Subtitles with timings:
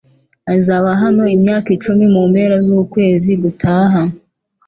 [0.55, 4.01] Azaba hano imyaka icumi mu mpera zukwezi gutaha.